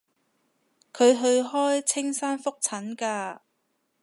[0.93, 3.41] 佢去開青山覆診㗎